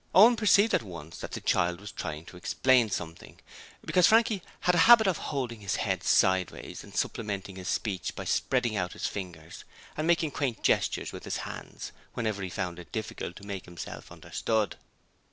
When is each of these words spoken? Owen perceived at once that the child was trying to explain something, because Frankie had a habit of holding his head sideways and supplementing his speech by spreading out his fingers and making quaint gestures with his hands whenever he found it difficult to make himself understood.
Owen 0.15 0.35
perceived 0.35 0.73
at 0.73 0.81
once 0.81 1.19
that 1.19 1.33
the 1.33 1.39
child 1.41 1.79
was 1.79 1.91
trying 1.91 2.25
to 2.25 2.35
explain 2.35 2.89
something, 2.89 3.39
because 3.85 4.07
Frankie 4.07 4.41
had 4.61 4.73
a 4.73 4.77
habit 4.89 5.05
of 5.05 5.19
holding 5.29 5.59
his 5.59 5.75
head 5.75 6.01
sideways 6.03 6.83
and 6.83 6.95
supplementing 6.97 7.55
his 7.55 7.67
speech 7.67 8.15
by 8.15 8.23
spreading 8.25 8.75
out 8.75 8.93
his 8.93 9.05
fingers 9.05 9.63
and 9.95 10.07
making 10.07 10.31
quaint 10.31 10.63
gestures 10.63 11.13
with 11.13 11.23
his 11.23 11.37
hands 11.45 11.91
whenever 12.15 12.41
he 12.41 12.49
found 12.49 12.79
it 12.79 12.91
difficult 12.91 13.35
to 13.35 13.45
make 13.45 13.65
himself 13.65 14.11
understood. 14.11 14.75